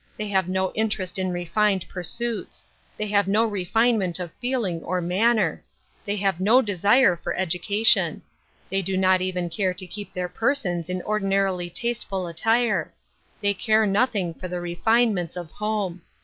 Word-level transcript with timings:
They 0.17 0.29
have 0.29 0.49
no 0.49 0.71
interest 0.73 1.19
in 1.19 1.31
refined 1.31 1.87
pursuits. 1.87 2.65
They 2.97 3.05
have 3.09 3.27
no 3.27 3.45
refinement 3.45 4.19
of 4.19 4.33
feeling 4.41 4.81
or 4.83 4.99
manner. 4.99 5.63
They 6.05 6.15
have 6.15 6.39
no 6.39 6.59
desire 6.63 7.15
for 7.15 7.37
education. 7.37 8.23
They 8.71 8.81
do 8.81 8.97
not 8.97 9.21
even 9.21 9.47
care 9.47 9.75
to 9.75 9.85
keep 9.85 10.11
their 10.11 10.27
persons 10.27 10.89
in 10.89 11.03
ordinarily 11.03 11.69
tasteful 11.69 12.25
attire. 12.25 12.91
They 13.41 13.53
care 13.53 13.85
nothing 13.85 14.33
for 14.33 14.47
the 14.47 14.59
refinements 14.59 15.37
of 15.37 15.51
home. 15.51 16.01